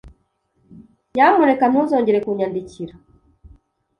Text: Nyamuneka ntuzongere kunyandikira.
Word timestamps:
Nyamuneka 1.13 1.65
ntuzongere 1.67 2.19
kunyandikira. 2.25 2.93